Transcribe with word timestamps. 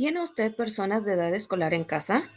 ¿Tiene 0.00 0.22
usted 0.22 0.54
personas 0.54 1.04
de 1.04 1.12
edad 1.12 1.34
escolar 1.34 1.74
en 1.74 1.84
casa? 1.84 2.30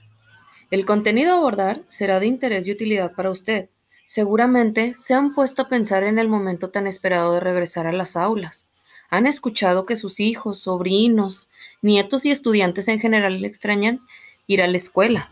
El 0.69 0.85
contenido 0.85 1.31
a 1.31 1.37
abordar 1.37 1.81
será 1.87 2.19
de 2.19 2.27
interés 2.27 2.67
y 2.67 2.73
utilidad 2.73 3.13
para 3.13 3.31
usted. 3.31 3.69
Seguramente 4.05 4.95
se 4.97 5.13
han 5.13 5.33
puesto 5.33 5.61
a 5.61 5.69
pensar 5.69 6.03
en 6.03 6.19
el 6.19 6.27
momento 6.27 6.71
tan 6.71 6.87
esperado 6.87 7.31
de 7.31 7.39
regresar 7.39 7.87
a 7.87 7.93
las 7.93 8.17
aulas. 8.17 8.67
Han 9.09 9.27
escuchado 9.27 9.85
que 9.85 9.95
sus 9.95 10.19
hijos, 10.19 10.59
sobrinos, 10.59 11.47
nietos 11.81 12.25
y 12.25 12.31
estudiantes 12.31 12.89
en 12.89 12.99
general 12.99 13.39
le 13.39 13.47
extrañan 13.47 14.01
ir 14.45 14.61
a 14.61 14.67
la 14.67 14.75
escuela. 14.75 15.31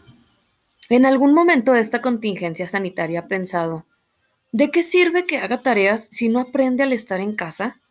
En 0.87 1.05
algún 1.05 1.33
momento 1.33 1.75
esta 1.75 2.01
contingencia 2.01 2.69
sanitaria 2.69 3.19
ha 3.19 3.27
pensado, 3.27 3.83
¿de 4.53 4.71
qué 4.71 4.83
sirve 4.83 5.25
que 5.25 5.39
haga 5.39 5.61
tareas 5.61 6.07
si 6.13 6.29
no 6.29 6.39
aprende 6.39 6.83
al 6.83 6.93
estar 6.93 7.19
en 7.19 7.35
casa? 7.35 7.81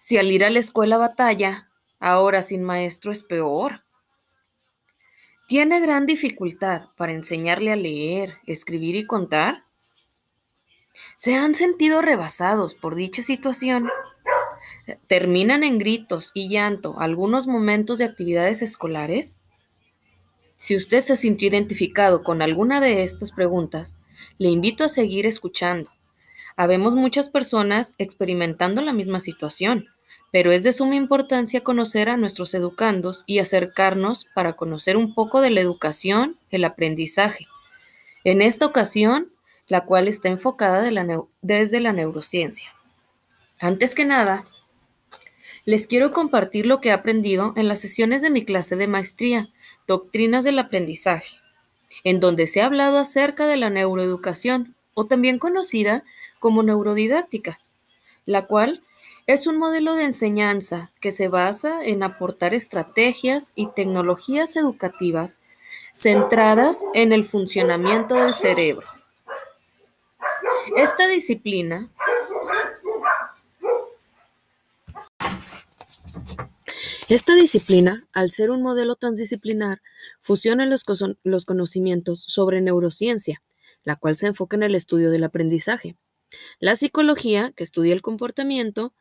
Si 0.00 0.18
al 0.18 0.32
ir 0.32 0.44
a 0.44 0.50
la 0.50 0.58
escuela 0.58 0.96
batalla, 0.96 1.68
ahora 2.02 2.42
sin 2.42 2.64
maestro 2.64 3.12
es 3.12 3.22
peor. 3.22 3.84
¿Tiene 5.46 5.80
gran 5.80 6.04
dificultad 6.04 6.88
para 6.96 7.12
enseñarle 7.12 7.72
a 7.72 7.76
leer, 7.76 8.34
escribir 8.44 8.96
y 8.96 9.06
contar? 9.06 9.64
¿Se 11.16 11.36
han 11.36 11.54
sentido 11.54 12.02
rebasados 12.02 12.74
por 12.74 12.96
dicha 12.96 13.22
situación? 13.22 13.88
¿Terminan 15.06 15.62
en 15.62 15.78
gritos 15.78 16.32
y 16.34 16.48
llanto 16.48 16.96
algunos 16.98 17.46
momentos 17.46 17.98
de 17.98 18.06
actividades 18.06 18.62
escolares? 18.62 19.38
Si 20.56 20.74
usted 20.74 21.02
se 21.02 21.14
sintió 21.14 21.48
identificado 21.48 22.24
con 22.24 22.42
alguna 22.42 22.80
de 22.80 23.04
estas 23.04 23.30
preguntas, 23.30 23.96
le 24.38 24.48
invito 24.48 24.82
a 24.82 24.88
seguir 24.88 25.24
escuchando. 25.24 25.88
Habemos 26.56 26.96
muchas 26.96 27.30
personas 27.30 27.94
experimentando 27.98 28.82
la 28.82 28.92
misma 28.92 29.20
situación 29.20 29.91
pero 30.32 30.50
es 30.50 30.64
de 30.64 30.72
suma 30.72 30.96
importancia 30.96 31.62
conocer 31.62 32.08
a 32.08 32.16
nuestros 32.16 32.54
educandos 32.54 33.22
y 33.26 33.38
acercarnos 33.38 34.26
para 34.34 34.54
conocer 34.54 34.96
un 34.96 35.14
poco 35.14 35.42
de 35.42 35.50
la 35.50 35.60
educación, 35.60 36.38
el 36.50 36.64
aprendizaje. 36.64 37.46
En 38.24 38.40
esta 38.40 38.64
ocasión, 38.66 39.30
la 39.68 39.82
cual 39.82 40.08
está 40.08 40.28
enfocada 40.28 40.82
desde 41.42 41.80
la 41.80 41.92
neurociencia. 41.92 42.70
Antes 43.60 43.94
que 43.94 44.06
nada, 44.06 44.44
les 45.66 45.86
quiero 45.86 46.12
compartir 46.12 46.66
lo 46.66 46.80
que 46.80 46.88
he 46.88 46.92
aprendido 46.92 47.52
en 47.56 47.68
las 47.68 47.80
sesiones 47.80 48.22
de 48.22 48.30
mi 48.30 48.44
clase 48.44 48.74
de 48.74 48.88
maestría, 48.88 49.50
Doctrinas 49.86 50.44
del 50.44 50.58
Aprendizaje, 50.58 51.36
en 52.04 52.20
donde 52.20 52.46
se 52.46 52.62
ha 52.62 52.66
hablado 52.66 52.98
acerca 52.98 53.46
de 53.46 53.56
la 53.56 53.68
neuroeducación, 53.68 54.74
o 54.94 55.06
también 55.06 55.38
conocida 55.38 56.04
como 56.38 56.62
neurodidáctica, 56.62 57.60
la 58.26 58.46
cual 58.46 58.82
es 59.26 59.46
un 59.46 59.58
modelo 59.58 59.94
de 59.94 60.04
enseñanza 60.04 60.90
que 61.00 61.12
se 61.12 61.28
basa 61.28 61.84
en 61.84 62.02
aportar 62.02 62.54
estrategias 62.54 63.52
y 63.54 63.68
tecnologías 63.68 64.56
educativas 64.56 65.40
centradas 65.92 66.84
en 66.94 67.12
el 67.12 67.24
funcionamiento 67.24 68.14
del 68.14 68.34
cerebro. 68.34 68.86
Esta 70.76 71.06
disciplina 71.08 71.90
Esta 77.08 77.34
disciplina, 77.34 78.06
al 78.14 78.30
ser 78.30 78.50
un 78.50 78.62
modelo 78.62 78.94
transdisciplinar, 78.96 79.82
fusiona 80.22 80.64
los, 80.64 80.84
los, 81.24 81.44
conocimientos 81.44 82.24
sobre 82.26 82.62
neurociencia, 82.62 83.42
la 83.84 83.96
cual 83.96 84.16
se 84.16 84.28
enfoca 84.28 84.56
en 84.56 84.62
el 84.62 84.74
estudio 84.74 85.10
del 85.10 85.24
aprendizaje, 85.24 85.96
la 86.58 86.74
psicología, 86.74 87.52
que 87.54 87.64
estudia 87.64 87.92
el 87.92 88.00
comportamiento, 88.00 88.94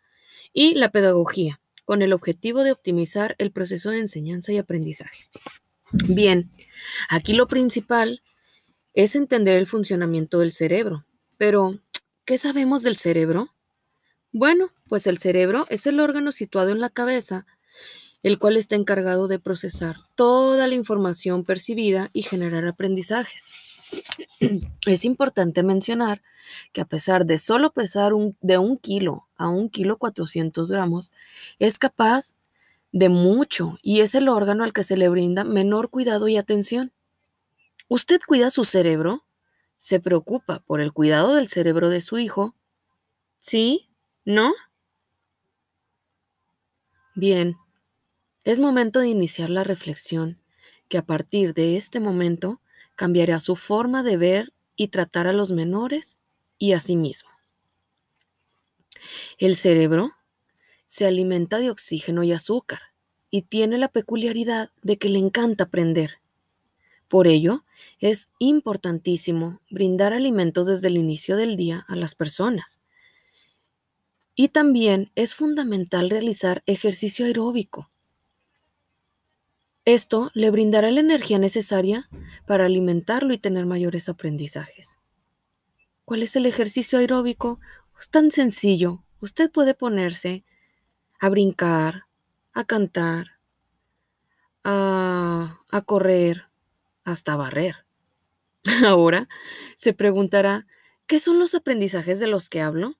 y 0.54 0.76
la 0.76 0.92
pedagogía, 0.92 1.62
con 1.86 2.02
el 2.02 2.14
objetivo 2.14 2.64
de 2.64 2.72
optimizar 2.72 3.36
el 3.38 3.52
proceso 3.52 3.90
de 3.90 4.00
enseñanza 4.00 4.52
y 4.52 4.58
aprendizaje. 4.58 5.26
Bien, 6.08 6.50
aquí 7.10 7.34
lo 7.34 7.48
principal 7.48 8.22
es 8.94 9.16
entender 9.16 9.58
el 9.58 9.68
funcionamiento 9.68 10.40
del 10.40 10.52
cerebro. 10.52 11.06
Pero, 11.38 11.80
¿qué 12.26 12.38
sabemos 12.38 12.84
del 12.84 12.98
cerebro? 12.98 13.54
Bueno, 14.32 14.72
pues 14.88 15.08
el 15.08 15.17
cerebro 15.17 15.66
es 15.70 15.86
el 15.88 16.00
órgano 16.00 16.32
situado 16.32 16.70
en 16.70 16.80
la 16.80 16.90
cabeza, 16.90 17.45
el 18.23 18.40
cual 18.40 18.56
está 18.56 18.76
encargado 18.76 19.28
de 19.28 19.40
procesar 19.40 19.98
toda 20.16 20.67
la 20.67 20.76
información 20.76 21.44
percibida 21.44 22.10
y 22.14 22.22
generar 22.22 22.66
aprendizajes. 22.66 23.70
Es 24.86 25.06
importante 25.06 25.64
mencionar 25.64 26.22
que 26.74 26.82
a 26.82 26.86
pesar 26.86 27.26
de 27.26 27.38
solo 27.38 27.72
pesar 27.72 28.14
de 28.42 28.58
un 28.58 28.78
kilo 28.78 29.28
a 29.36 29.50
un 29.50 29.70
kilo 29.70 29.98
400 29.98 30.70
gramos, 30.72 31.12
es 31.60 31.80
capaz 31.80 32.34
de 32.92 33.10
mucho 33.10 33.78
y 33.82 34.02
es 34.02 34.16
el 34.16 34.28
órgano 34.28 34.64
al 34.64 34.74
que 34.74 34.84
se 34.84 34.98
le 34.98 35.10
brinda 35.10 35.44
menor 35.44 35.90
cuidado 35.90 36.28
y 36.28 36.38
atención. 36.38 36.92
¿Usted 37.88 38.20
cuida 38.26 38.50
su 38.50 38.64
cerebro? 38.64 39.26
¿Se 39.78 40.00
preocupa 40.00 40.60
por 40.60 40.82
el 40.82 40.94
cuidado 40.94 41.36
del 41.36 41.48
cerebro 41.48 41.90
de 41.90 42.02
su 42.02 42.18
hijo? 42.20 42.56
¿Sí? 43.40 43.90
¿No? 44.26 44.54
Bien, 47.16 47.58
es 48.44 48.60
momento 48.60 49.00
de 49.00 49.10
iniciar 49.10 49.50
la 49.50 49.64
reflexión 49.64 50.40
que 50.88 50.98
a 50.98 51.06
partir 51.06 51.54
de 51.54 51.76
este 51.76 52.00
momento 52.00 52.62
cambiará 52.96 53.40
su 53.40 53.56
forma 53.56 54.04
de 54.04 54.18
ver 54.18 54.54
y 54.76 54.90
tratar 54.90 55.28
a 55.28 55.34
los 55.34 55.52
menores 55.52 56.20
y 56.58 56.74
a 56.74 56.80
sí 56.80 56.96
mismo. 56.96 57.30
El 59.38 59.56
cerebro 59.56 60.12
se 60.88 61.08
alimenta 61.08 61.60
de 61.60 61.70
oxígeno 61.70 62.24
y 62.24 62.32
azúcar 62.32 62.80
y 63.30 63.44
tiene 63.44 63.78
la 63.78 63.88
peculiaridad 63.88 64.72
de 64.82 64.98
que 64.98 65.10
le 65.10 65.20
encanta 65.20 65.66
aprender. 65.66 66.20
Por 67.08 67.28
ello, 67.28 67.66
es 68.00 68.30
importantísimo 68.40 69.62
brindar 69.70 70.14
alimentos 70.14 70.68
desde 70.68 70.88
el 70.88 70.98
inicio 70.98 71.36
del 71.38 71.58
día 71.58 71.86
a 71.88 71.96
las 71.96 72.16
personas. 72.16 72.82
Y 74.34 74.48
también 74.48 75.12
es 75.16 75.36
fundamental 75.36 76.10
realizar 76.10 76.64
ejercicio 76.66 77.26
aeróbico. 77.26 77.91
Esto 79.86 80.30
le 80.36 80.52
brindará 80.52 80.92
la 80.92 80.99
energía 80.99 81.39
necesaria 81.39 82.08
para 82.45 82.65
alimentarlo 82.65 83.33
y 83.33 83.39
tener 83.39 83.65
mayores 83.65 84.09
aprendizajes. 84.09 84.99
¿Cuál 86.05 86.21
es 86.21 86.36
el 86.36 86.45
ejercicio 86.45 86.99
aeróbico? 86.99 87.59
Es 87.99 88.09
tan 88.09 88.30
sencillo. 88.30 89.03
Usted 89.21 89.49
puede 89.49 89.73
ponerse 89.73 90.43
a 91.19 91.30
brincar, 91.30 92.05
a 92.53 92.64
cantar, 92.64 93.39
a, 94.64 95.59
a 95.71 95.81
correr, 95.81 96.45
hasta 97.03 97.36
barrer. 97.36 97.86
Ahora 98.86 99.27
se 99.75 99.93
preguntará, 99.93 100.67
¿qué 101.08 101.19
son 101.19 101.39
los 101.39 101.55
aprendizajes 101.55 102.19
de 102.19 102.27
los 102.27 102.49
que 102.49 102.61
hablo? 102.61 102.98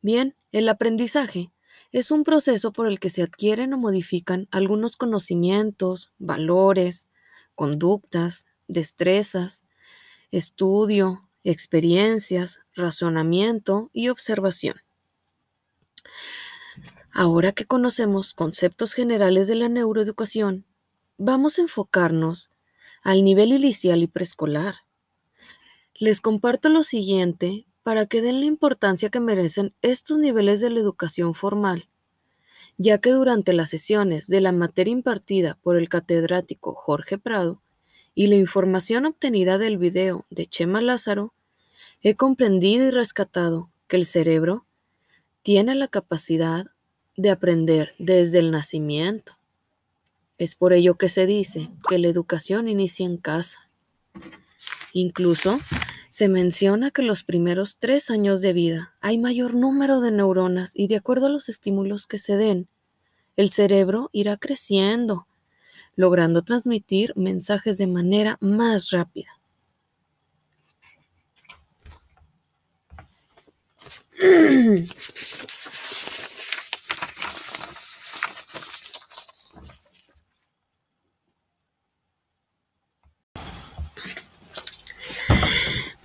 Bien, 0.00 0.34
el 0.52 0.68
aprendizaje 0.68 1.50
es 1.92 2.10
un 2.10 2.24
proceso 2.24 2.72
por 2.72 2.86
el 2.86 3.00
que 3.00 3.10
se 3.10 3.22
adquieren 3.22 3.72
o 3.72 3.78
modifican 3.78 4.46
algunos 4.50 4.96
conocimientos, 4.96 6.12
valores, 6.18 7.08
conductas, 7.54 8.46
destrezas, 8.66 9.64
estudio, 10.30 11.28
experiencias, 11.42 12.60
razonamiento 12.74 13.90
y 13.92 14.08
observación. 14.08 14.76
Ahora 17.10 17.52
que 17.52 17.64
conocemos 17.64 18.34
conceptos 18.34 18.92
generales 18.92 19.48
de 19.48 19.54
la 19.54 19.68
neuroeducación, 19.68 20.66
vamos 21.16 21.58
a 21.58 21.62
enfocarnos 21.62 22.50
al 23.02 23.24
nivel 23.24 23.52
inicial 23.52 24.02
y 24.02 24.06
preescolar. 24.06 24.76
Les 25.94 26.20
comparto 26.20 26.68
lo 26.68 26.84
siguiente 26.84 27.66
para 27.88 28.04
que 28.04 28.20
den 28.20 28.40
la 28.40 28.44
importancia 28.44 29.08
que 29.08 29.18
merecen 29.18 29.72
estos 29.80 30.18
niveles 30.18 30.60
de 30.60 30.68
la 30.68 30.78
educación 30.78 31.32
formal, 31.32 31.88
ya 32.76 32.98
que 32.98 33.12
durante 33.12 33.54
las 33.54 33.70
sesiones 33.70 34.26
de 34.26 34.42
la 34.42 34.52
materia 34.52 34.92
impartida 34.92 35.56
por 35.62 35.78
el 35.78 35.88
catedrático 35.88 36.74
Jorge 36.74 37.16
Prado, 37.16 37.62
y 38.14 38.26
la 38.26 38.34
información 38.34 39.06
obtenida 39.06 39.56
del 39.56 39.78
video 39.78 40.26
de 40.28 40.46
Chema 40.46 40.82
Lázaro, 40.82 41.32
he 42.02 42.14
comprendido 42.14 42.84
y 42.84 42.90
rescatado 42.90 43.70
que 43.86 43.96
el 43.96 44.04
cerebro 44.04 44.66
tiene 45.40 45.74
la 45.74 45.88
capacidad 45.88 46.66
de 47.16 47.30
aprender 47.30 47.94
desde 47.98 48.40
el 48.40 48.50
nacimiento. 48.50 49.38
Es 50.36 50.56
por 50.56 50.74
ello 50.74 50.96
que 50.98 51.08
se 51.08 51.24
dice 51.24 51.70
que 51.88 51.96
la 51.96 52.08
educación 52.08 52.68
inicia 52.68 53.06
en 53.06 53.16
casa. 53.16 53.70
Incluso 54.92 55.58
se 56.08 56.28
menciona 56.28 56.90
que 56.90 57.02
los 57.02 57.24
primeros 57.24 57.78
tres 57.78 58.10
años 58.10 58.40
de 58.40 58.52
vida 58.52 58.94
hay 59.00 59.18
mayor 59.18 59.54
número 59.54 60.00
de 60.00 60.10
neuronas 60.10 60.72
y 60.74 60.88
de 60.88 60.96
acuerdo 60.96 61.26
a 61.26 61.30
los 61.30 61.48
estímulos 61.48 62.06
que 62.06 62.18
se 62.18 62.36
den, 62.36 62.68
el 63.36 63.50
cerebro 63.50 64.10
irá 64.12 64.36
creciendo 64.36 65.28
logrando 65.98 66.42
transmitir 66.42 67.12
mensajes 67.16 67.76
de 67.76 67.88
manera 67.88 68.38
más 68.40 68.90
rápida. 68.92 69.40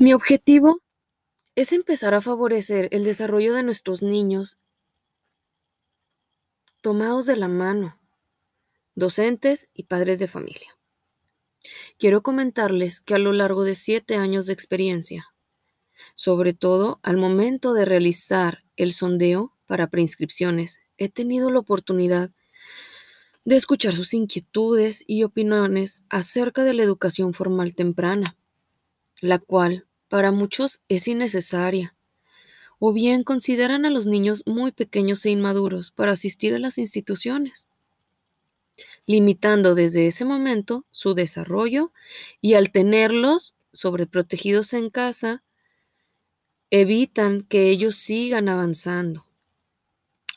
Mi 0.04 0.14
objetivo 0.14 0.82
es 1.56 1.72
empezar 1.72 2.14
a 2.14 2.20
favorecer 2.20 2.90
el 2.92 3.06
desarrollo 3.06 3.54
de 3.54 3.64
nuestros 3.64 4.02
niños 4.02 4.58
tomados 6.82 7.26
de 7.26 7.38
la 7.38 7.48
mano, 7.48 7.98
docentes 8.96 9.70
y 9.74 9.84
padres 9.84 10.20
de 10.20 10.28
familia. 10.28 10.78
Quiero 11.98 12.22
comentarles 12.22 13.00
que 13.00 13.14
a 13.14 13.18
lo 13.18 13.32
largo 13.32 13.64
de 13.64 13.76
siete 13.76 14.18
años 14.18 14.46
de 14.46 14.52
experiencia, 14.52 15.28
sobre 16.16 16.54
todo 16.54 17.00
al 17.02 17.16
momento 17.16 17.72
de 17.72 17.86
realizar 17.86 18.66
el 18.76 18.92
sondeo 18.92 19.56
para 19.68 19.88
preinscripciones, 19.88 20.82
he 20.98 21.08
tenido 21.08 21.50
la 21.50 21.60
oportunidad 21.60 22.30
de 23.46 23.56
escuchar 23.56 23.94
sus 23.94 24.14
inquietudes 24.14 25.06
y 25.08 25.24
opiniones 25.24 26.04
acerca 26.10 26.66
de 26.66 26.74
la 26.74 26.84
educación 26.84 27.34
formal 27.34 27.74
temprana, 27.74 28.36
la 29.22 29.40
cual 29.40 29.88
para 30.14 30.32
muchos 30.32 30.84
es 30.90 31.08
innecesaria, 31.08 31.96
o 32.78 32.94
bien 32.94 33.24
consideran 33.24 33.84
a 33.84 33.90
los 33.90 34.06
niños 34.06 34.44
muy 34.46 34.72
pequeños 34.72 35.26
e 35.26 35.32
inmaduros 35.32 35.90
para 35.90 36.12
asistir 36.12 36.54
a 36.54 36.60
las 36.60 36.78
instituciones, 36.78 37.68
limitando 39.08 39.74
desde 39.74 40.06
ese 40.06 40.24
momento 40.24 40.86
su 40.92 41.16
desarrollo 41.16 41.92
y 42.42 42.54
al 42.54 42.72
tenerlos 42.72 43.56
sobreprotegidos 43.72 44.76
en 44.76 44.92
casa, 44.92 45.42
evitan 46.70 47.42
que 47.42 47.70
ellos 47.72 47.96
sigan 47.96 48.50
avanzando. 48.50 49.26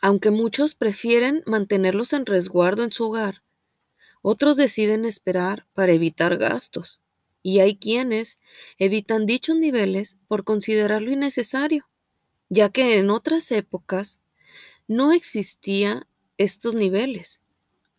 Aunque 0.00 0.30
muchos 0.30 0.74
prefieren 0.74 1.42
mantenerlos 1.44 2.14
en 2.14 2.24
resguardo 2.24 2.82
en 2.82 2.92
su 2.92 3.04
hogar, 3.04 3.42
otros 4.22 4.56
deciden 4.56 5.04
esperar 5.04 5.66
para 5.74 5.92
evitar 5.92 6.38
gastos 6.38 7.02
y 7.46 7.60
hay 7.60 7.76
quienes 7.76 8.40
evitan 8.76 9.24
dichos 9.24 9.54
niveles 9.54 10.16
por 10.26 10.42
considerarlo 10.42 11.12
innecesario, 11.12 11.86
ya 12.48 12.70
que 12.70 12.98
en 12.98 13.08
otras 13.08 13.52
épocas 13.52 14.18
no 14.88 15.12
existían 15.12 16.08
estos 16.38 16.74
niveles 16.74 17.40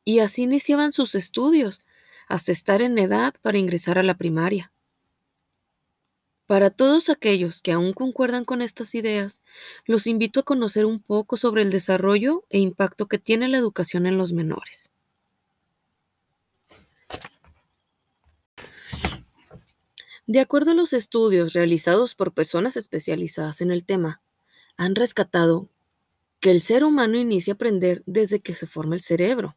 y 0.04 0.20
así 0.20 0.44
iniciaban 0.44 0.92
sus 0.92 1.16
estudios 1.16 1.82
hasta 2.28 2.52
estar 2.52 2.82
en 2.82 2.98
edad 2.98 3.36
para 3.42 3.58
ingresar 3.58 3.98
a 3.98 4.04
la 4.04 4.18
primaria. 4.18 4.74
Para 6.46 6.70
todos 6.70 7.10
aquellos 7.10 7.62
que 7.62 7.72
aún 7.72 7.94
concuerdan 7.94 8.44
con 8.44 8.62
estas 8.62 8.96
ideas, 8.96 9.42
los 9.86 10.08
invito 10.08 10.42
a 10.42 10.44
conocer 10.44 10.86
un 10.86 11.00
poco 11.00 11.38
sobre 11.38 11.62
el 11.62 11.72
desarrollo 11.72 12.44
e 12.50 12.60
impacto 12.60 13.08
que 13.08 13.18
tiene 13.18 13.48
la 13.48 13.60
educación 13.60 14.08
en 14.08 14.18
los 14.18 14.34
menores. 14.34 14.92
De 20.28 20.42
acuerdo 20.42 20.72
a 20.72 20.74
los 20.74 20.92
estudios 20.92 21.54
realizados 21.54 22.14
por 22.14 22.34
personas 22.34 22.76
especializadas 22.76 23.62
en 23.62 23.72
el 23.72 23.86
tema, 23.86 24.22
han 24.76 24.94
rescatado 24.94 25.70
que 26.42 26.52
el 26.52 26.60
ser 26.60 26.84
humano 26.84 27.18
inicia 27.18 27.54
a 27.54 27.56
aprender 27.56 28.04
desde 28.06 28.42
que 28.42 28.54
se 28.54 28.68
forma 28.68 28.96
el 28.96 29.02
cerebro. 29.02 29.56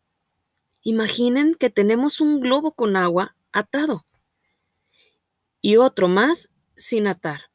Imaginen 0.82 1.56
que 1.56 1.70
tenemos 1.70 2.20
un 2.20 2.38
globo 2.38 2.72
con 2.72 2.94
agua 2.94 3.36
atado 3.50 4.06
y 5.60 5.76
otro 5.76 6.06
más 6.06 6.50
sin 6.76 7.08
atar, 7.08 7.50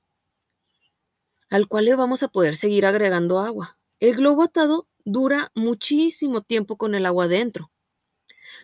al 1.49 1.69
cual 1.69 1.85
le 1.85 1.95
vamos 1.95 2.21
a 2.21 2.27
poder 2.27 2.57
seguir 2.57 2.85
agregando 2.85 3.39
agua. 3.39 3.79
El 4.01 4.17
globo 4.17 4.43
atado 4.43 4.89
dura 5.05 5.53
muchísimo 5.55 6.41
tiempo 6.41 6.77
con 6.77 6.95
el 6.95 7.05
agua 7.05 7.29
dentro. 7.29 7.71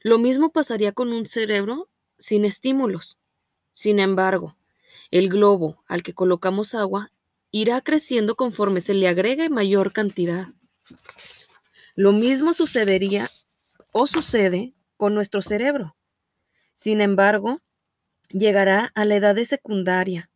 Lo 0.03 0.17
mismo 0.17 0.51
pasaría 0.51 0.91
con 0.91 1.13
un 1.13 1.25
cerebro 1.25 1.89
sin 2.17 2.43
estímulos. 2.43 3.20
Sin 3.81 3.99
embargo, 3.99 4.55
el 5.09 5.27
globo 5.27 5.83
al 5.87 6.03
que 6.03 6.13
colocamos 6.13 6.75
agua 6.75 7.11
irá 7.49 7.81
creciendo 7.81 8.35
conforme 8.35 8.79
se 8.79 8.93
le 8.93 9.07
agregue 9.07 9.49
mayor 9.49 9.91
cantidad. 9.91 10.49
Lo 11.95 12.11
mismo 12.11 12.53
sucedería 12.53 13.27
o 13.91 14.05
sucede 14.05 14.75
con 14.97 15.15
nuestro 15.15 15.41
cerebro. 15.41 15.95
Sin 16.75 17.01
embargo, 17.01 17.59
llegará 18.29 18.91
a 18.93 19.03
la 19.03 19.15
edad 19.15 19.33
de 19.33 19.45
secundaria 19.45 20.29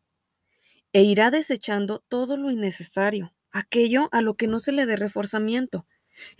e 0.91 1.03
irá 1.03 1.29
desechando 1.29 2.03
todo 2.07 2.37
lo 2.37 2.49
innecesario, 2.49 3.31
aquello 3.51 4.09
a 4.11 4.21
lo 4.21 4.33
que 4.33 4.47
no 4.47 4.59
se 4.59 4.71
le 4.71 4.87
dé 4.87 4.95
reforzamiento. 4.95 5.85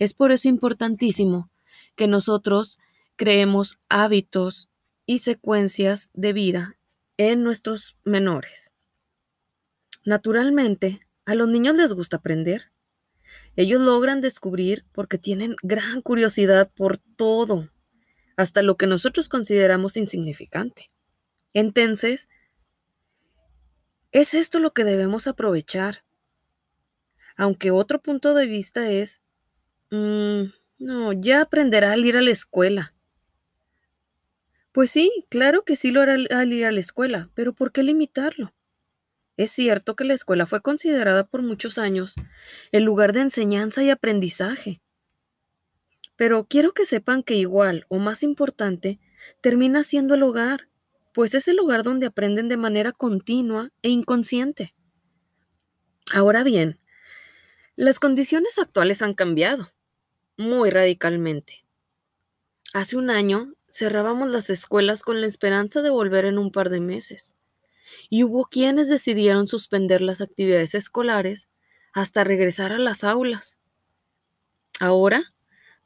Es 0.00 0.12
por 0.12 0.32
eso 0.32 0.48
importantísimo 0.48 1.52
que 1.94 2.08
nosotros 2.08 2.80
creemos 3.14 3.78
hábitos 3.88 4.70
y 5.06 5.18
secuencias 5.18 6.10
de 6.12 6.32
vida 6.32 6.75
en 7.16 7.42
nuestros 7.42 7.96
menores. 8.04 8.72
Naturalmente, 10.04 11.06
a 11.24 11.34
los 11.34 11.48
niños 11.48 11.76
les 11.76 11.92
gusta 11.92 12.18
aprender. 12.18 12.70
Ellos 13.56 13.80
logran 13.80 14.20
descubrir 14.20 14.84
porque 14.92 15.18
tienen 15.18 15.56
gran 15.62 16.02
curiosidad 16.02 16.70
por 16.74 16.98
todo, 16.98 17.70
hasta 18.36 18.62
lo 18.62 18.76
que 18.76 18.86
nosotros 18.86 19.28
consideramos 19.28 19.96
insignificante. 19.96 20.90
Entonces, 21.54 22.28
es 24.12 24.34
esto 24.34 24.60
lo 24.60 24.72
que 24.72 24.84
debemos 24.84 25.26
aprovechar. 25.26 26.04
Aunque 27.36 27.70
otro 27.70 28.00
punto 28.00 28.34
de 28.34 28.46
vista 28.46 28.90
es, 28.90 29.20
mm, 29.90 30.44
no, 30.78 31.12
ya 31.12 31.42
aprenderá 31.42 31.92
al 31.92 32.04
ir 32.04 32.16
a 32.16 32.22
la 32.22 32.30
escuela. 32.30 32.94
Pues 34.76 34.90
sí, 34.90 35.24
claro 35.30 35.64
que 35.64 35.74
sí 35.74 35.90
lo 35.90 36.02
hará 36.02 36.18
al 36.28 36.52
ir 36.52 36.66
a 36.66 36.70
la 36.70 36.80
escuela, 36.80 37.30
pero 37.32 37.54
¿por 37.54 37.72
qué 37.72 37.82
limitarlo? 37.82 38.52
Es 39.38 39.50
cierto 39.50 39.96
que 39.96 40.04
la 40.04 40.12
escuela 40.12 40.44
fue 40.44 40.60
considerada 40.60 41.26
por 41.26 41.40
muchos 41.40 41.78
años 41.78 42.14
el 42.72 42.82
lugar 42.82 43.14
de 43.14 43.22
enseñanza 43.22 43.82
y 43.82 43.88
aprendizaje. 43.88 44.82
Pero 46.14 46.44
quiero 46.44 46.74
que 46.74 46.84
sepan 46.84 47.22
que 47.22 47.36
igual 47.36 47.86
o 47.88 47.96
más 47.96 48.22
importante 48.22 49.00
termina 49.40 49.82
siendo 49.82 50.12
el 50.12 50.22
hogar, 50.22 50.68
pues 51.14 51.32
es 51.32 51.48
el 51.48 51.56
lugar 51.56 51.82
donde 51.82 52.04
aprenden 52.04 52.50
de 52.50 52.58
manera 52.58 52.92
continua 52.92 53.70
e 53.80 53.88
inconsciente. 53.88 54.74
Ahora 56.12 56.44
bien, 56.44 56.78
las 57.76 57.98
condiciones 57.98 58.58
actuales 58.58 59.00
han 59.00 59.14
cambiado 59.14 59.72
muy 60.36 60.68
radicalmente. 60.68 61.64
Hace 62.74 62.98
un 62.98 63.08
año 63.08 63.55
cerrábamos 63.70 64.30
las 64.30 64.50
escuelas 64.50 65.02
con 65.02 65.20
la 65.20 65.26
esperanza 65.26 65.82
de 65.82 65.90
volver 65.90 66.24
en 66.24 66.38
un 66.38 66.50
par 66.50 66.70
de 66.70 66.80
meses. 66.80 67.34
Y 68.10 68.24
hubo 68.24 68.46
quienes 68.46 68.88
decidieron 68.88 69.48
suspender 69.48 70.00
las 70.00 70.20
actividades 70.20 70.74
escolares 70.74 71.48
hasta 71.92 72.24
regresar 72.24 72.72
a 72.72 72.78
las 72.78 73.04
aulas. 73.04 73.56
Ahora 74.80 75.34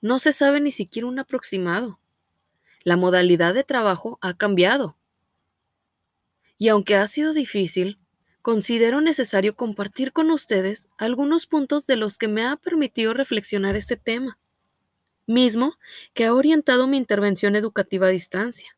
no 0.00 0.18
se 0.18 0.32
sabe 0.32 0.60
ni 0.60 0.70
siquiera 0.70 1.08
un 1.08 1.18
aproximado. 1.18 2.00
La 2.82 2.96
modalidad 2.96 3.54
de 3.54 3.64
trabajo 3.64 4.18
ha 4.22 4.36
cambiado. 4.36 4.96
Y 6.58 6.68
aunque 6.68 6.96
ha 6.96 7.06
sido 7.06 7.32
difícil, 7.32 7.98
considero 8.42 9.00
necesario 9.00 9.54
compartir 9.54 10.12
con 10.12 10.30
ustedes 10.30 10.88
algunos 10.98 11.46
puntos 11.46 11.86
de 11.86 11.96
los 11.96 12.18
que 12.18 12.28
me 12.28 12.44
ha 12.44 12.56
permitido 12.56 13.14
reflexionar 13.14 13.76
este 13.76 13.96
tema 13.96 14.38
mismo 15.30 15.78
que 16.12 16.26
ha 16.26 16.34
orientado 16.34 16.86
mi 16.86 16.96
intervención 16.98 17.56
educativa 17.56 18.08
a 18.08 18.10
distancia. 18.10 18.76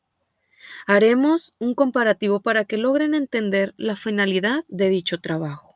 Haremos 0.86 1.54
un 1.58 1.74
comparativo 1.74 2.40
para 2.40 2.64
que 2.64 2.76
logren 2.76 3.14
entender 3.14 3.74
la 3.76 3.96
finalidad 3.96 4.64
de 4.68 4.88
dicho 4.88 5.20
trabajo. 5.20 5.72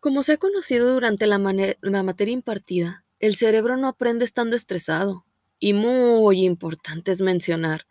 Como 0.00 0.22
se 0.22 0.32
ha 0.32 0.36
conocido 0.36 0.92
durante 0.92 1.26
la, 1.26 1.38
materia 1.38 2.32
impartida, 2.32 3.06
el 3.20 3.36
cerebro 3.36 3.78
no 3.78 3.88
aprende 3.88 4.26
estando 4.26 4.54
estresado. 4.54 5.24
Y 5.58 5.72
muy 5.72 6.44
importante 6.44 7.10
es 7.10 7.22
mencionar 7.22 7.86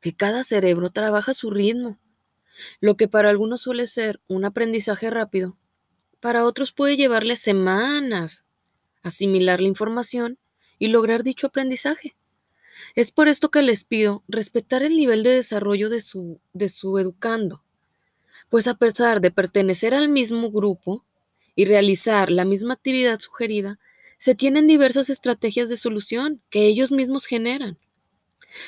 que 0.00 0.14
cada 0.14 0.44
cerebro 0.44 0.90
trabaja 0.90 1.32
a 1.32 1.34
su 1.34 1.50
ritmo. 1.50 1.98
Lo 2.78 2.96
que 2.96 3.08
para 3.08 3.30
algunos 3.30 3.62
suele 3.62 3.88
ser 3.88 4.20
un 4.28 4.44
aprendizaje 4.44 5.10
rápido, 5.10 5.58
para 6.20 6.44
otros 6.44 6.72
puede 6.72 6.96
llevarle 6.96 7.34
semanas 7.34 8.45
asimilar 9.06 9.60
la 9.60 9.68
información 9.68 10.38
y 10.78 10.88
lograr 10.88 11.22
dicho 11.22 11.46
aprendizaje. 11.46 12.16
Es 12.94 13.10
por 13.10 13.28
esto 13.28 13.50
que 13.50 13.62
les 13.62 13.84
pido 13.84 14.22
respetar 14.28 14.82
el 14.82 14.96
nivel 14.96 15.22
de 15.22 15.30
desarrollo 15.30 15.88
de 15.88 16.00
su, 16.00 16.40
de 16.52 16.68
su 16.68 16.98
educando, 16.98 17.62
pues 18.48 18.66
a 18.66 18.74
pesar 18.74 19.20
de 19.20 19.30
pertenecer 19.30 19.94
al 19.94 20.08
mismo 20.08 20.50
grupo 20.50 21.04
y 21.54 21.64
realizar 21.64 22.30
la 22.30 22.44
misma 22.44 22.74
actividad 22.74 23.18
sugerida, 23.18 23.78
se 24.18 24.34
tienen 24.34 24.66
diversas 24.66 25.10
estrategias 25.10 25.68
de 25.68 25.76
solución 25.76 26.42
que 26.50 26.66
ellos 26.66 26.90
mismos 26.90 27.26
generan, 27.26 27.78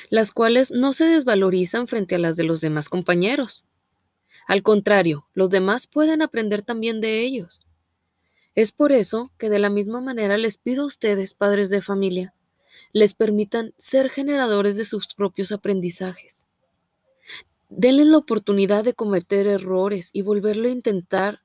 las 0.09 0.31
cuales 0.31 0.71
no 0.71 0.93
se 0.93 1.05
desvalorizan 1.05 1.87
frente 1.87 2.15
a 2.15 2.19
las 2.19 2.35
de 2.35 2.43
los 2.43 2.61
demás 2.61 2.89
compañeros. 2.89 3.65
Al 4.47 4.63
contrario, 4.63 5.27
los 5.33 5.49
demás 5.49 5.87
pueden 5.87 6.21
aprender 6.21 6.61
también 6.61 7.01
de 7.01 7.21
ellos. 7.21 7.61
Es 8.55 8.71
por 8.71 8.91
eso 8.91 9.31
que 9.39 9.49
de 9.49 9.57
la 9.59 9.69
misma 9.71 10.01
manera 10.01 10.37
les 10.37 10.57
pido 10.59 10.83
a 10.83 10.87
ustedes, 10.87 11.33
padres 11.33 11.69
de 11.71 11.81
familia, 11.81 12.33
les 12.93 13.13
permitan 13.15 13.73
ser 13.77 14.09
generadores 14.09 14.77
de 14.77 14.85
sus 14.85 15.13
propios 15.15 15.51
aprendizajes. 15.51 16.45
denle 17.69 18.05
la 18.05 18.17
oportunidad 18.17 18.83
de 18.83 18.93
cometer 18.93 19.47
errores 19.47 20.09
y 20.13 20.21
volverlo 20.23 20.67
a 20.67 20.71
intentar 20.71 21.41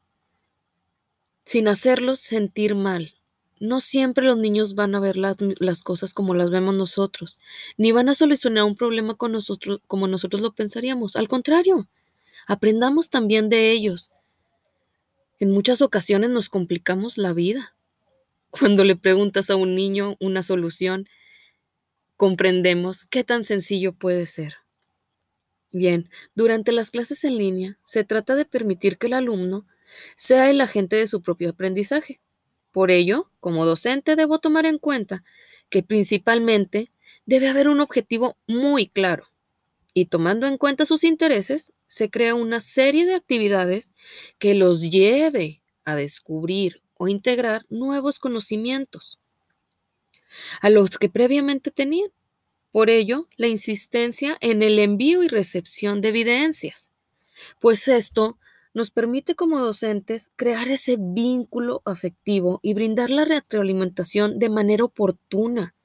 sin 1.45 1.69
hacerlos 1.69 2.21
sentir 2.21 2.75
mal. 2.75 3.15
No 3.61 3.81
siempre 3.81 4.27
los 4.27 4.37
niños 4.37 4.75
van 4.75 4.95
a 4.95 5.01
ver 5.01 5.17
las 5.17 5.83
cosas 5.83 6.13
como 6.15 6.35
las 6.35 6.51
vemos 6.51 6.75
nosotros, 6.75 7.39
ni 7.77 7.93
van 7.93 8.09
a 8.09 8.15
solucionar 8.15 8.65
un 8.65 8.77
problema 8.77 9.15
con 9.15 9.33
nosotros 9.33 9.81
como 9.87 10.09
nosotros 10.09 10.43
lo 10.43 10.53
pensaríamos. 10.55 11.17
Al 11.17 11.29
contrario, 11.29 11.89
aprendamos 12.47 13.11
también 13.11 13.49
de 13.49 13.71
ellos. 13.73 14.11
En 15.41 15.51
muchas 15.51 15.83
ocasiones 15.83 16.31
nos 16.31 16.49
complicamos 16.49 17.19
la 17.19 17.33
vida. 17.33 17.77
Cuando 18.51 18.85
le 18.85 18.95
preguntas 18.95 19.51
a 19.51 19.57
un 19.57 19.75
niño 19.75 20.17
una 20.21 20.45
solución, 20.45 21.09
comprendemos 22.17 23.05
qué 23.05 23.25
tan 23.25 23.43
sencillo 23.43 23.93
puede 23.95 24.27
ser. 24.27 24.55
Bien, 25.73 26.09
durante 26.37 26.71
las 26.71 26.93
clases 26.93 27.25
en 27.25 27.37
línea 27.37 27.79
se 27.85 28.05
trata 28.05 28.37
de 28.37 28.45
permitir 28.45 28.97
que 28.97 29.09
el 29.09 29.15
alumno 29.15 29.67
sea 30.15 30.51
el 30.51 30.61
agente 30.61 30.95
de 30.95 31.09
su 31.09 31.21
propio 31.21 31.51
aprendizaje. 31.51 32.21
Por 32.71 32.93
ello, 32.93 33.31
como 33.41 33.67
docente 33.67 34.15
debo 34.15 34.39
tomar 34.39 34.67
en 34.67 34.79
cuenta 34.79 35.25
que 35.69 35.83
principalmente 35.83 36.93
debe 37.27 37.49
haber 37.49 37.69
un 37.69 37.81
objetivo 37.81 38.37
muy 38.47 38.87
claro 38.87 39.27
y 39.93 40.07
tomando 40.07 40.47
en 40.47 40.59
cuenta 40.59 40.85
sus 40.85 41.05
intereses, 41.05 41.73
se 41.95 42.11
crea 42.11 42.35
una 42.35 42.61
serie 42.61 43.07
de 43.07 43.15
actividades 43.15 43.93
que 44.39 44.55
los 44.55 44.91
lleve 44.91 45.63
a 45.85 45.95
descubrir 45.95 46.83
o 46.95 47.07
integrar 47.07 47.65
nuevos 47.69 48.19
conocimientos 48.19 49.21
a 50.61 50.71
los 50.71 50.99
que 50.99 51.09
previamente 51.09 51.71
tenían. 51.71 52.11
Por 52.73 52.91
ello, 52.91 53.29
la 53.37 53.47
insistencia 53.47 54.37
en 54.41 54.63
el 54.63 54.81
envío 54.81 55.23
y 55.23 55.29
recepción 55.29 56.01
de 56.01 56.09
evidencias, 56.09 56.91
pues 57.61 57.87
esto 57.87 58.39
nos 58.73 58.91
permite 58.91 59.37
como 59.37 59.61
docentes 59.61 60.33
crear 60.35 60.67
ese 60.67 60.97
vínculo 60.99 61.81
afectivo 61.85 62.59
y 62.61 62.75
brindar 62.75 63.11
la 63.11 63.25
retroalimentación 63.25 64.41
de 64.41 64.49
manera 64.49 64.83
oportuna 64.83 65.77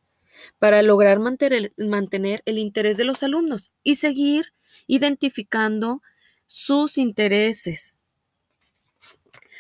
para 0.58 0.82
lograr 0.82 1.20
mantener, 1.20 2.42
el 2.46 2.58
interés 2.58 2.98
de 2.98 3.04
los 3.04 3.22
alumnos 3.22 3.72
y 3.84 3.96
seguir 3.96 4.54
identificando 4.90 6.02
sus 6.48 6.98
intereses. 6.98 7.94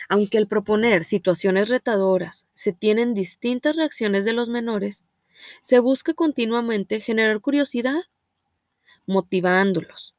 Aunque 0.10 0.40
al 0.40 0.48
proponer 0.48 1.04
situaciones 1.04 1.70
retadoras 1.70 2.48
se 2.54 2.74
tienen 2.74 3.14
distintas 3.14 3.76
reacciones 3.76 4.26
de 4.26 4.34
los 4.34 4.50
menores, 4.50 5.04
se 5.62 5.78
busca 5.78 6.16
continuamente 6.16 7.00
generar 7.00 7.42
curiosidad, 7.42 8.00
motivándolos, 9.06 10.16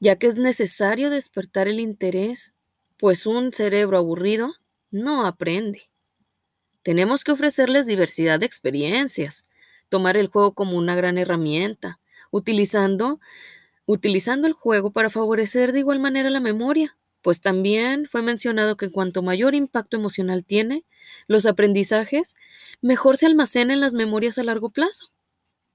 ya 0.00 0.16
que 0.16 0.26
es 0.26 0.36
necesario 0.36 1.08
despertar 1.08 1.66
el 1.66 1.80
interés, 1.80 2.52
pues 2.98 3.24
un 3.24 3.54
cerebro 3.54 3.96
aburrido 3.96 4.52
no 4.90 5.26
aprende. 5.26 5.88
Tenemos 6.82 7.24
que 7.24 7.32
ofrecerles 7.32 7.86
diversidad 7.86 8.38
de 8.38 8.44
experiencias, 8.44 9.44
tomar 9.88 10.18
el 10.18 10.26
juego 10.26 10.52
como 10.52 10.76
una 10.76 10.94
gran 10.94 11.16
herramienta, 11.16 12.00
utilizando, 12.30 13.20
utilizando 13.86 14.46
el 14.46 14.52
juego 14.52 14.92
para 14.92 15.10
favorecer 15.10 15.72
de 15.72 15.80
igual 15.80 16.00
manera 16.00 16.30
la 16.30 16.40
memoria, 16.40 16.96
pues 17.22 17.40
también 17.40 18.06
fue 18.10 18.22
mencionado 18.22 18.76
que 18.76 18.90
cuanto 18.90 19.22
mayor 19.22 19.54
impacto 19.54 19.96
emocional 19.96 20.44
tiene, 20.44 20.84
los 21.26 21.46
aprendizajes, 21.46 22.34
mejor 22.82 23.16
se 23.16 23.26
almacenan 23.26 23.72
en 23.72 23.80
las 23.80 23.94
memorias 23.94 24.38
a 24.38 24.44
largo 24.44 24.70
plazo. 24.70 25.10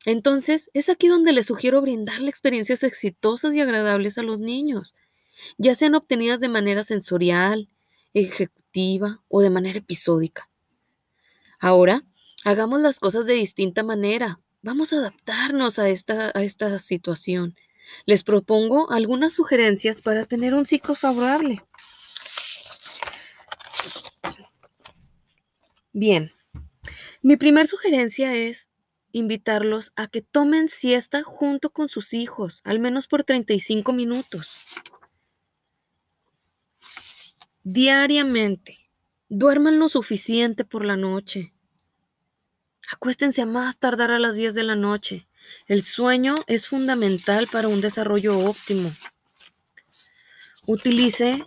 Entonces, 0.06 0.70
es 0.74 0.89
aquí 0.89 1.08
donde 1.08 1.34
les 1.34 1.48
sugiero 1.48 1.82
brindarle 1.82 2.30
experiencias 2.30 2.84
exitosas 2.84 3.54
y 3.54 3.62
agradables 3.62 4.18
a 4.18 4.24
los 4.24 4.39
niños, 4.39 4.96
ya 5.58 5.75
sean 5.75 5.96
obtenidas 5.96 6.39
de 6.39 6.50
manera 6.50 6.84
sensorial, 6.84 7.70
ejecutiva 8.13 9.24
o 9.28 9.42
de 9.42 9.50
manera 9.50 9.80
episódica. 9.80 10.50
Ahora, 11.60 12.06
hagamos 12.44 12.82
las 12.82 13.00
cosas 13.00 13.25
de 13.25 13.34
distinta 13.34 13.84
manera. 13.84 14.39
Vamos 14.62 14.94
a 14.94 14.98
adaptarnos 14.98 15.80
a 15.80 15.89
esta, 15.89 16.32
a 16.34 16.44
esta 16.44 16.78
situación. 16.80 17.56
Les 18.05 18.24
propongo 18.24 18.91
algunas 18.91 19.34
sugerencias 19.34 20.01
para 20.01 20.25
tener 20.25 20.53
un 20.53 20.65
ciclo 20.65 20.96
favorable. 20.96 21.63
Bien, 25.91 26.31
mi 27.22 27.36
primera 27.36 27.65
sugerencia 27.65 28.34
es 28.36 28.69
invitarlos 29.12 29.91
a 29.96 30.08
que 30.08 30.22
tomen 30.22 30.69
siesta 30.69 31.24
junto 31.24 31.72
con 31.72 31.89
sus 31.89 32.13
hijos, 32.13 32.62
al 32.63 32.79
menos 32.79 33.08
por 33.08 33.24
35 33.24 33.91
minutos. 33.93 34.65
Diariamente, 37.63 38.89
duerman 39.27 39.79
lo 39.79 39.89
suficiente 39.89 40.65
por 40.65 40.86
la 40.86 40.96
noche. 40.96 41.53
Acuéstense 42.91 43.43
a 43.43 43.46
más 43.46 43.77
tardar 43.77 44.12
a 44.12 44.19
las 44.19 44.36
10 44.36 44.55
de 44.55 44.63
la 44.63 44.75
noche. 44.75 45.28
El 45.68 45.84
sueño 45.84 46.36
es 46.48 46.68
fundamental 46.68 47.48
para 47.51 47.68
un 47.68 47.82
desarrollo 47.82 48.38
óptimo. 48.39 48.91
Utilice 50.65 51.46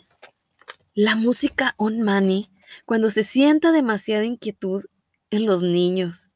la 0.94 1.14
música 1.14 1.74
on 1.76 2.02
money 2.02 2.50
cuando 2.84 3.10
se 3.10 3.22
sienta 3.22 3.72
demasiada 3.72 4.24
inquietud 4.24 4.84
en 5.30 5.46
los 5.46 5.62
niños. 5.62 6.28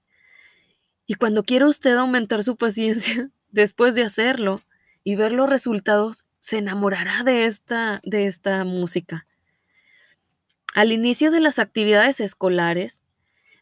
Y 1.07 1.15
cuando 1.15 1.45
quiera 1.45 1.69
usted 1.69 1.97
aumentar 1.97 2.43
su 2.43 2.57
paciencia 2.57 3.31
después 3.51 3.95
de 3.95 4.03
hacerlo 4.03 4.61
y 5.05 5.15
ver 5.15 5.33
los 5.33 5.49
resultados, 5.49 6.27
se 6.41 6.59
enamorará 6.59 7.23
de 7.25 7.47
esta, 7.47 8.01
de 8.05 8.27
esta 8.27 8.65
música. 8.65 9.27
Al 10.75 10.93
inicio 10.93 11.31
de 11.31 11.41
las 11.41 11.59
actividades 11.59 12.21
escolares, 12.21 13.03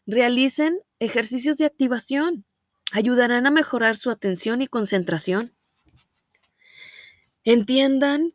realicen 0.05 0.79
ejercicios 0.99 1.57
de 1.57 1.65
activación. 1.65 2.45
Ayudarán 2.91 3.45
a 3.45 3.51
mejorar 3.51 3.95
su 3.95 4.09
atención 4.09 4.61
y 4.61 4.67
concentración. 4.67 5.53
Entiendan 7.43 8.33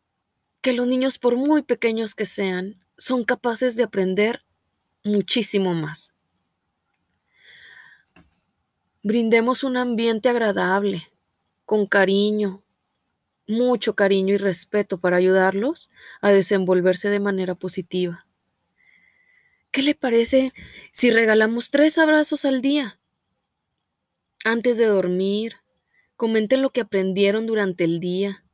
que 0.60 0.72
los 0.72 0.86
niños, 0.86 1.18
por 1.18 1.36
muy 1.36 1.62
pequeños 1.62 2.14
que 2.14 2.26
sean, 2.26 2.84
son 2.98 3.24
capaces 3.24 3.76
de 3.76 3.84
aprender 3.84 4.44
muchísimo 5.02 5.74
más. 5.74 6.12
Brindemos 9.02 9.64
un 9.64 9.78
ambiente 9.78 10.28
agradable, 10.28 11.10
con 11.64 11.86
cariño, 11.86 12.62
mucho 13.46 13.94
cariño 13.94 14.34
y 14.34 14.38
respeto 14.38 15.00
para 15.00 15.16
ayudarlos 15.16 15.90
a 16.20 16.30
desenvolverse 16.30 17.08
de 17.08 17.20
manera 17.20 17.54
positiva. 17.54 18.26
¿Qué 19.70 19.82
le 19.82 19.94
parece 19.94 20.52
si 20.92 21.10
regalamos 21.10 21.70
tres 21.70 21.96
abrazos 21.96 22.44
al 22.44 22.60
día? 22.60 22.99
Antes 24.44 24.78
de 24.78 24.86
dormir, 24.86 25.56
comenten 26.16 26.62
lo 26.62 26.70
que 26.70 26.80
aprendieron 26.80 27.46
durante 27.46 27.84
el 27.84 28.00
día. 28.00 28.44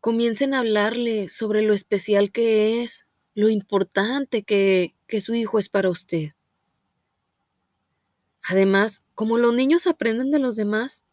Comiencen 0.00 0.54
a 0.54 0.60
hablarle 0.60 1.28
sobre 1.28 1.62
lo 1.62 1.74
especial 1.74 2.30
que 2.30 2.82
es, 2.82 3.06
lo 3.34 3.48
importante 3.48 4.44
que, 4.44 4.94
que 5.08 5.20
su 5.20 5.34
hijo 5.34 5.58
es 5.58 5.68
para 5.68 5.90
usted. 5.90 6.32
Además, 8.42 9.02
como 9.14 9.38
los 9.38 9.52
niños 9.52 9.86
aprenden 9.86 10.30
de 10.30 10.38
los 10.38 10.54
demás, 10.54 11.04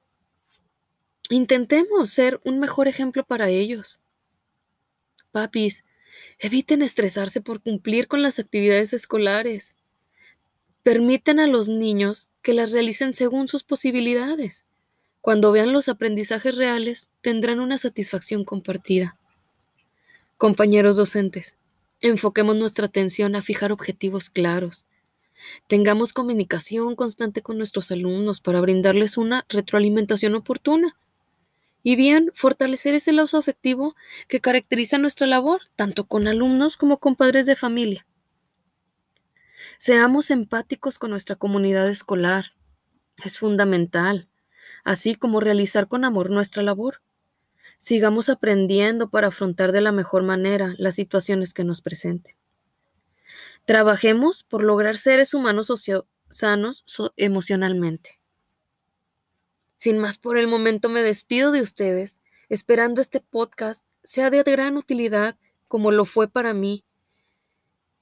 intentemos 1.30 2.10
ser 2.10 2.40
un 2.44 2.60
mejor 2.60 2.88
ejemplo 2.88 3.24
para 3.24 3.50
ellos. 3.50 4.00
Papis, 5.32 5.86
eviten 6.38 6.82
estresarse 6.82 7.42
por 7.42 7.62
cumplir 7.62 8.08
con 8.08 8.22
las 8.22 8.40
actividades 8.40 8.94
escolares. 8.94 9.76
Permiten 10.84 11.40
a 11.40 11.48
los 11.48 11.70
niños 11.70 12.30
que 12.42 12.54
las 12.54 12.72
realicen 12.72 13.14
según 13.14 13.48
sus 13.48 13.64
posibilidades. 13.64 14.66
Cuando 15.22 15.52
vean 15.52 15.74
los 15.74 15.90
aprendizajes 15.90 16.56
reales, 16.56 17.10
tendrán 17.22 17.60
una 17.60 17.78
satisfacción 17.78 18.46
compartida. 18.46 19.18
Compañeros 20.38 20.96
docentes, 20.96 21.58
enfoquemos 22.00 22.56
nuestra 22.56 22.86
atención 22.86 23.36
a 23.36 23.42
fijar 23.42 23.74
objetivos 23.74 24.30
claros. 24.30 24.86
Tengamos 25.68 26.14
comunicación 26.14 26.96
constante 26.96 27.42
con 27.42 27.58
nuestros 27.58 27.92
alumnos 27.92 28.40
para 28.40 28.62
brindarles 28.62 29.18
una 29.18 29.46
retroalimentación 29.50 30.36
oportuna. 30.36 30.98
Y 31.84 31.96
bien, 31.98 32.32
fortalecer 32.34 32.94
ese 32.94 33.12
lazo 33.12 33.38
afectivo 33.38 33.96
que 34.28 34.42
caracteriza 34.42 34.98
nuestra 34.98 35.28
labor, 35.28 35.62
tanto 35.76 36.06
con 36.06 36.28
alumnos 36.28 36.78
como 36.78 36.98
con 36.98 37.16
padres 37.16 37.46
de 37.46 37.56
familia. 37.56 38.06
Seamos 39.82 40.30
empáticos 40.30 41.00
con 41.00 41.12
nuestra 41.12 41.38
comunidad 41.38 41.88
escolar. 41.88 42.48
Es 43.24 43.40
fundamental, 43.40 44.28
así 44.84 45.16
como 45.16 45.40
realizar 45.40 45.88
con 45.88 46.04
amor 46.04 46.32
nuestra 46.32 46.62
labor. 46.64 47.02
Sigamos 47.78 48.28
aprendiendo 48.28 49.10
para 49.10 49.28
afrontar 49.28 49.72
de 49.72 49.80
la 49.80 49.94
mejor 49.94 50.24
manera 50.24 50.76
las 50.78 50.96
situaciones 50.96 51.54
que 51.54 51.64
nos 51.64 51.80
presenten. 51.80 52.36
Trabajemos 53.64 54.44
por 54.44 54.64
lograr 54.64 54.98
seres 54.98 55.34
humanos 55.34 55.72
sanos 56.30 56.84
emocionalmente. 57.16 58.20
Sin 59.78 59.98
más 59.98 60.18
por 60.18 60.38
el 60.38 60.50
momento 60.50 60.90
me 60.90 61.04
despido 61.04 61.54
de 61.54 61.62
ustedes, 61.62 62.20
esperando 62.50 63.00
este 63.00 63.22
podcast 63.22 63.86
sea 64.04 64.30
de 64.30 64.44
gran 64.44 64.76
utilidad 64.76 65.38
como 65.70 65.92
lo 65.92 66.04
fue 66.04 66.28
para 66.28 66.54
mí 66.54 66.84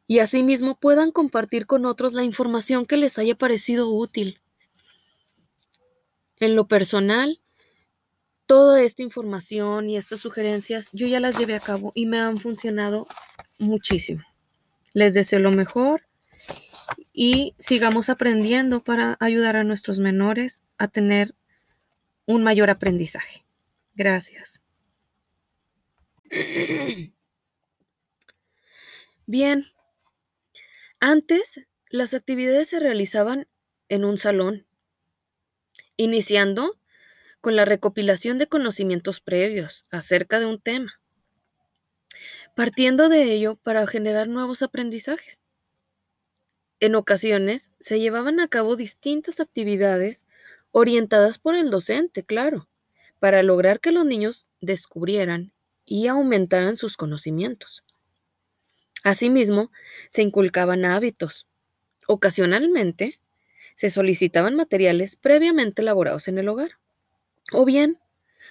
y 0.08 0.20
asimismo 0.20 0.80
puedan 0.80 1.12
compartir 1.12 1.66
con 1.66 1.86
otros 1.86 2.14
la 2.14 2.24
información 2.24 2.86
que 2.86 2.98
les 2.98 3.20
haya 3.20 3.36
parecido 3.36 3.90
útil. 3.90 4.40
En 6.40 6.56
lo 6.56 6.68
personal, 6.68 7.42
toda 8.46 8.82
esta 8.82 9.04
información 9.04 9.90
y 9.90 9.98
estas 9.98 10.22
sugerencias 10.22 10.92
yo 10.94 11.06
ya 11.08 11.20
las 11.20 11.38
llevé 11.38 11.56
a 11.56 11.60
cabo 11.60 11.92
y 11.94 12.06
me 12.06 12.20
han 12.20 12.38
funcionado 12.38 13.06
muchísimo. 13.60 14.24
Les 14.94 15.14
deseo 15.14 15.40
lo 15.40 15.52
mejor 15.52 16.04
y 17.12 17.54
sigamos 17.60 18.10
aprendiendo 18.10 18.84
para 18.84 19.18
ayudar 19.20 19.58
a 19.58 19.64
nuestros 19.64 20.00
menores 20.00 20.64
a 20.78 20.88
tener 20.88 21.36
un 22.26 22.44
mayor 22.44 22.70
aprendizaje. 22.70 23.46
Gracias. 23.96 24.62
Bien, 29.26 29.66
antes 31.00 31.62
las 31.90 32.14
actividades 32.14 32.70
se 32.70 32.80
realizaban 32.80 33.48
en 33.90 34.04
un 34.04 34.18
salón, 34.18 34.68
iniciando 35.96 36.80
con 37.42 37.56
la 37.56 37.66
recopilación 37.66 38.38
de 38.38 38.48
conocimientos 38.48 39.22
previos 39.22 39.86
acerca 39.90 40.40
de 40.40 40.46
un 40.46 40.60
tema, 40.60 41.00
partiendo 42.56 43.10
de 43.10 43.24
ello 43.32 43.56
para 43.58 43.88
generar 43.88 44.28
nuevos 44.28 44.64
aprendizajes. 44.64 45.42
En 46.80 46.96
ocasiones 46.96 47.72
se 47.80 48.00
llevaban 48.00 48.40
a 48.40 48.48
cabo 48.48 48.76
distintas 48.76 49.40
actividades 49.40 50.28
orientadas 50.72 51.40
por 51.40 51.56
el 51.56 51.72
docente, 51.72 52.24
claro, 52.24 52.70
para 53.20 53.42
lograr 53.44 53.80
que 53.80 53.92
los 53.92 54.06
niños 54.06 54.48
descubrieran 54.62 55.54
y 55.86 56.08
aumentaran 56.08 56.78
sus 56.78 56.98
conocimientos. 56.98 57.84
Asimismo, 59.08 59.72
se 60.10 60.22
inculcaban 60.22 60.84
hábitos. 60.84 61.48
Ocasionalmente, 62.08 63.22
se 63.74 63.90
solicitaban 63.90 64.56
materiales 64.56 65.16
previamente 65.16 65.82
elaborados 65.82 66.28
en 66.28 66.38
el 66.40 66.50
hogar. 66.50 66.72
O 67.54 67.64
bien, 67.64 68.00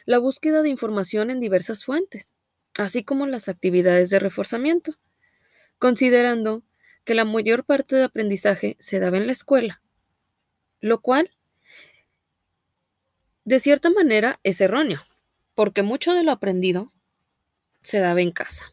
la 0.06 0.16
búsqueda 0.18 0.62
de 0.62 0.70
información 0.70 1.28
en 1.30 1.40
diversas 1.40 1.84
fuentes, 1.84 2.32
así 2.78 3.04
como 3.04 3.26
las 3.26 3.50
actividades 3.50 4.08
de 4.08 4.18
reforzamiento, 4.18 4.94
considerando 5.78 6.62
que 7.04 7.14
la 7.14 7.26
mayor 7.26 7.64
parte 7.64 7.94
de 7.96 8.04
aprendizaje 8.04 8.76
se 8.78 8.98
daba 8.98 9.18
en 9.18 9.26
la 9.26 9.32
escuela, 9.32 9.82
lo 10.80 11.02
cual, 11.02 11.32
de 13.44 13.60
cierta 13.60 13.90
manera, 13.90 14.40
es 14.42 14.62
erróneo, 14.62 15.02
porque 15.54 15.82
mucho 15.82 16.14
de 16.14 16.22
lo 16.22 16.32
aprendido 16.32 16.92
se 17.82 18.00
daba 18.00 18.22
en 18.22 18.32
casa. 18.32 18.72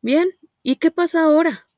Bien, 0.00 0.28
¿y 0.62 0.76
qué 0.76 0.90
pasa 0.90 1.24
ahora? 1.24 1.68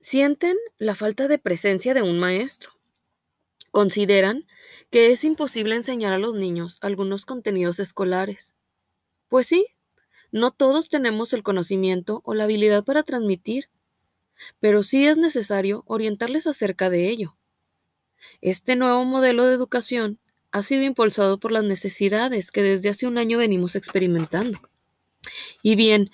Sienten 0.00 0.56
la 0.78 0.94
falta 0.94 1.26
de 1.26 1.38
presencia 1.38 1.94
de 1.94 2.02
un 2.02 2.18
maestro. 2.20 2.70
Consideran 3.72 4.46
que 4.90 5.10
es 5.10 5.24
imposible 5.24 5.74
enseñar 5.74 6.12
a 6.12 6.18
los 6.18 6.34
niños 6.34 6.78
algunos 6.80 7.24
contenidos 7.24 7.80
escolares. 7.80 8.54
Pues 9.28 9.48
sí, 9.48 9.66
no 10.32 10.52
todos 10.52 10.88
tenemos 10.88 11.32
el 11.32 11.42
conocimiento 11.42 12.22
o 12.24 12.34
la 12.34 12.44
habilidad 12.44 12.84
para 12.84 13.02
transmitir, 13.02 13.68
pero 14.60 14.82
sí 14.84 15.06
es 15.06 15.18
necesario 15.18 15.84
orientarles 15.86 16.46
acerca 16.46 16.88
de 16.90 17.08
ello. 17.08 17.36
Este 18.40 18.76
nuevo 18.76 19.04
modelo 19.04 19.46
de 19.46 19.54
educación 19.54 20.18
ha 20.52 20.62
sido 20.62 20.84
impulsado 20.84 21.38
por 21.40 21.52
las 21.52 21.64
necesidades 21.64 22.50
que 22.52 22.62
desde 22.62 22.90
hace 22.90 23.06
un 23.06 23.18
año 23.18 23.38
venimos 23.38 23.76
experimentando. 23.76 24.58
Y 25.62 25.76
bien, 25.76 26.10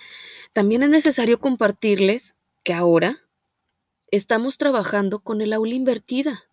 también 0.56 0.82
es 0.82 0.88
necesario 0.88 1.38
compartirles 1.38 2.34
que 2.64 2.72
ahora 2.72 3.22
estamos 4.10 4.56
trabajando 4.56 5.18
con 5.18 5.42
el 5.42 5.52
aula 5.52 5.74
invertida 5.74 6.44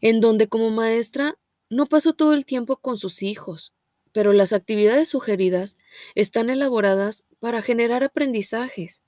en 0.00 0.20
donde 0.20 0.46
como 0.46 0.70
maestra 0.70 1.36
no 1.68 1.86
paso 1.86 2.12
todo 2.12 2.32
el 2.32 2.46
tiempo 2.46 2.76
con 2.76 2.96
sus 2.96 3.24
hijos, 3.24 3.74
pero 4.12 4.32
las 4.32 4.52
actividades 4.52 5.08
sugeridas 5.08 5.78
están 6.14 6.48
elaboradas 6.48 7.24
para 7.40 7.60
generar 7.60 8.04
aprendizajes. 8.04 9.02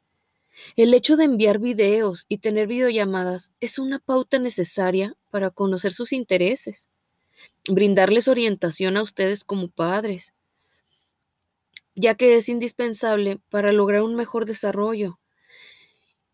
El 0.75 0.93
hecho 0.93 1.15
de 1.15 1.27
enviar 1.27 1.61
videos 1.61 2.27
y 2.29 2.39
tener 2.39 2.67
videollamadas 2.67 3.53
es 3.61 3.79
una 3.79 4.01
pauta 4.01 4.41
necesaria 4.41 5.17
para 5.31 5.51
conocer 5.51 5.93
sus 5.93 6.13
intereses, 6.13 6.91
brindarles 7.71 8.27
orientación 8.27 8.97
a 8.97 9.03
ustedes 9.03 9.45
como 9.45 9.69
padres, 9.69 10.35
ya 11.95 12.15
que 12.15 12.37
es 12.37 12.49
indispensable 12.49 13.41
para 13.51 13.73
lograr 13.73 14.03
un 14.03 14.15
mejor 14.15 14.47
desarrollo. 14.47 15.19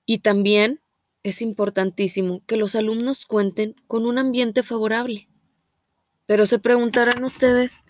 Y 0.07 0.19
también 0.19 0.81
es 1.23 1.43
importantísimo 1.43 2.43
que 2.47 2.57
los 2.57 2.75
alumnos 2.75 3.27
cuenten 3.27 3.77
con 3.87 4.07
un 4.07 4.19
ambiente 4.19 4.63
favorable. 4.63 5.29
Pero 6.27 6.47
se 6.47 6.59
preguntarán 6.59 7.25
ustedes, 7.25 7.83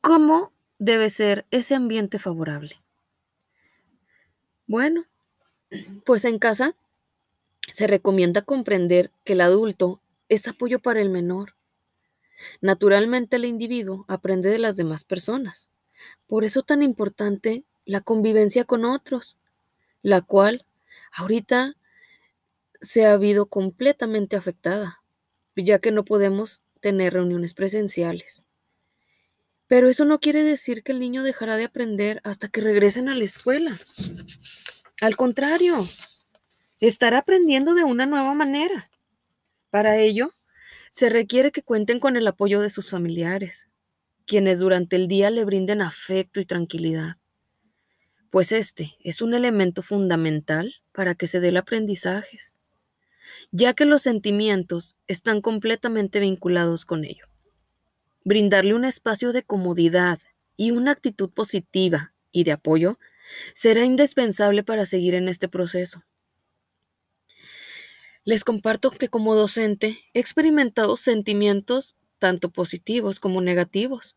¿cómo 0.00 0.52
debe 0.78 1.10
ser 1.10 1.46
ese 1.50 1.74
ambiente 1.74 2.18
favorable? 2.18 2.76
Bueno, 4.66 5.06
pues 6.04 6.24
en 6.24 6.38
casa 6.38 6.76
se 7.72 7.86
recomienda 7.86 8.42
comprender 8.42 9.10
que 9.24 9.32
el 9.32 9.40
adulto 9.40 10.00
es 10.28 10.46
apoyo 10.48 10.80
para 10.80 11.00
el 11.00 11.10
menor. 11.10 11.53
Naturalmente 12.60 13.36
el 13.36 13.44
individuo 13.44 14.04
aprende 14.08 14.48
de 14.50 14.58
las 14.58 14.76
demás 14.76 15.04
personas. 15.04 15.70
Por 16.26 16.44
eso 16.44 16.62
tan 16.62 16.82
importante 16.82 17.64
la 17.84 18.00
convivencia 18.00 18.64
con 18.64 18.84
otros 18.84 19.38
la 20.04 20.20
cual 20.20 20.66
ahorita 21.12 21.76
se 22.80 23.06
ha 23.06 23.12
habido 23.12 23.46
completamente 23.46 24.36
afectada, 24.36 25.02
ya 25.56 25.78
que 25.78 25.90
no 25.90 26.04
podemos 26.04 26.62
tener 26.80 27.14
reuniones 27.14 27.54
presenciales. 27.54 28.44
Pero 29.66 29.88
eso 29.88 30.04
no 30.04 30.20
quiere 30.20 30.44
decir 30.44 30.82
que 30.82 30.92
el 30.92 31.00
niño 31.00 31.22
dejará 31.22 31.56
de 31.56 31.64
aprender 31.64 32.20
hasta 32.22 32.48
que 32.48 32.60
regresen 32.60 33.08
a 33.08 33.14
la 33.14 33.24
escuela. 33.24 33.74
Al 35.00 35.16
contrario, 35.16 35.74
estará 36.80 37.18
aprendiendo 37.18 37.74
de 37.74 37.84
una 37.84 38.04
nueva 38.04 38.34
manera. 38.34 38.90
Para 39.70 39.96
ello, 39.96 40.34
se 40.94 41.10
requiere 41.10 41.50
que 41.50 41.62
cuenten 41.62 41.98
con 41.98 42.16
el 42.16 42.26
apoyo 42.26 42.60
de 42.60 42.70
sus 42.70 42.90
familiares, 42.90 43.68
quienes 44.26 44.60
durante 44.60 44.96
el 44.96 45.08
día 45.08 45.30
le 45.30 45.44
brinden 45.44 45.82
afecto 45.82 46.40
y 46.40 46.44
tranquilidad 46.44 47.16
pues 48.34 48.50
este 48.50 48.96
es 48.98 49.22
un 49.22 49.32
elemento 49.32 49.80
fundamental 49.80 50.74
para 50.90 51.14
que 51.14 51.28
se 51.28 51.38
dé 51.38 51.50
el 51.50 51.56
aprendizaje, 51.56 52.36
ya 53.52 53.74
que 53.74 53.84
los 53.84 54.02
sentimientos 54.02 54.96
están 55.06 55.40
completamente 55.40 56.18
vinculados 56.18 56.84
con 56.84 57.04
ello. 57.04 57.26
Brindarle 58.24 58.74
un 58.74 58.84
espacio 58.84 59.32
de 59.32 59.44
comodidad 59.44 60.18
y 60.56 60.72
una 60.72 60.90
actitud 60.90 61.30
positiva 61.30 62.12
y 62.32 62.42
de 62.42 62.50
apoyo 62.50 62.98
será 63.52 63.84
indispensable 63.84 64.64
para 64.64 64.84
seguir 64.84 65.14
en 65.14 65.28
este 65.28 65.48
proceso. 65.48 66.02
Les 68.24 68.42
comparto 68.42 68.90
que 68.90 69.08
como 69.08 69.34
docente 69.34 69.98
he 70.14 70.20
experimentado 70.20 70.96
sentimientos 70.96 71.94
tanto 72.18 72.50
positivos 72.50 73.20
como 73.20 73.42
negativos. 73.42 74.16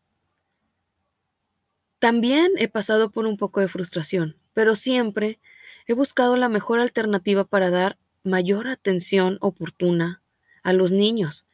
También 1.98 2.52
he 2.56 2.68
pasado 2.68 3.10
por 3.10 3.26
un 3.26 3.36
poco 3.36 3.60
de 3.60 3.68
frustración, 3.68 4.36
pero 4.54 4.76
siempre 4.76 5.40
he 5.86 5.92
buscado 5.92 6.36
la 6.36 6.48
mejor 6.48 6.80
alternativa 6.80 7.44
para 7.44 7.70
dar 7.70 7.98
mayor 8.22 8.68
atención 8.68 9.36
oportuna 9.40 10.22
a 10.62 10.72
los 10.72 10.90
niños, 10.92 11.46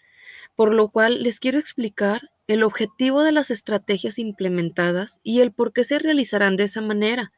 por 0.54 0.72
lo 0.72 0.88
cual 0.90 1.22
les 1.22 1.40
quiero 1.40 1.58
explicar 1.58 2.30
el 2.46 2.62
objetivo 2.62 3.22
de 3.22 3.32
las 3.32 3.50
estrategias 3.50 4.18
implementadas 4.18 5.18
y 5.22 5.40
el 5.40 5.50
por 5.52 5.72
qué 5.72 5.82
se 5.82 5.98
realizarán 5.98 6.56
de 6.56 6.64
esa 6.64 6.82
manera, 6.82 7.32